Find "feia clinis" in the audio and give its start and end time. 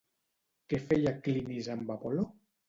0.85-1.71